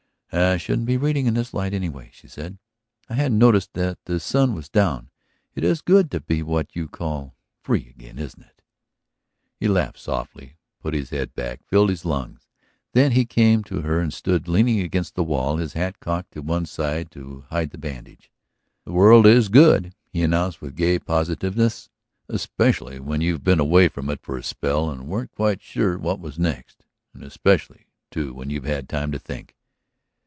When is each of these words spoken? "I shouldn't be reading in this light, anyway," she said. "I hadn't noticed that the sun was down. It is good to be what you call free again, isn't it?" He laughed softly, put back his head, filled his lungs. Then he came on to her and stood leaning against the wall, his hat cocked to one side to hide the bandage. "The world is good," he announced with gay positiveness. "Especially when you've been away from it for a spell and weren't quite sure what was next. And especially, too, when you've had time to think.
"I 0.33 0.55
shouldn't 0.55 0.87
be 0.87 0.95
reading 0.95 1.25
in 1.25 1.33
this 1.33 1.53
light, 1.53 1.73
anyway," 1.73 2.09
she 2.13 2.29
said. 2.29 2.57
"I 3.09 3.15
hadn't 3.15 3.37
noticed 3.37 3.73
that 3.73 3.97
the 4.05 4.17
sun 4.17 4.53
was 4.55 4.69
down. 4.69 5.09
It 5.55 5.63
is 5.65 5.81
good 5.81 6.09
to 6.11 6.21
be 6.21 6.41
what 6.41 6.73
you 6.73 6.87
call 6.87 7.35
free 7.63 7.89
again, 7.93 8.17
isn't 8.17 8.41
it?" 8.41 8.61
He 9.59 9.67
laughed 9.67 9.99
softly, 9.99 10.55
put 10.79 10.91
back 10.93 10.99
his 10.99 11.09
head, 11.09 11.31
filled 11.67 11.89
his 11.89 12.05
lungs. 12.05 12.47
Then 12.93 13.11
he 13.11 13.25
came 13.25 13.59
on 13.59 13.63
to 13.65 13.81
her 13.81 13.99
and 13.99 14.13
stood 14.13 14.47
leaning 14.47 14.79
against 14.79 15.15
the 15.15 15.23
wall, 15.25 15.57
his 15.57 15.73
hat 15.73 15.99
cocked 15.99 16.31
to 16.31 16.41
one 16.41 16.65
side 16.65 17.11
to 17.11 17.43
hide 17.49 17.71
the 17.71 17.77
bandage. 17.77 18.31
"The 18.85 18.93
world 18.93 19.25
is 19.25 19.49
good," 19.49 19.91
he 20.13 20.23
announced 20.23 20.61
with 20.61 20.77
gay 20.77 20.97
positiveness. 20.97 21.89
"Especially 22.29 23.01
when 23.01 23.19
you've 23.19 23.43
been 23.43 23.59
away 23.59 23.89
from 23.89 24.09
it 24.09 24.21
for 24.21 24.37
a 24.37 24.43
spell 24.43 24.89
and 24.89 25.09
weren't 25.09 25.33
quite 25.33 25.61
sure 25.61 25.97
what 25.97 26.21
was 26.21 26.39
next. 26.39 26.85
And 27.13 27.21
especially, 27.21 27.87
too, 28.09 28.33
when 28.33 28.49
you've 28.49 28.63
had 28.63 28.87
time 28.87 29.11
to 29.11 29.19
think. 29.19 29.57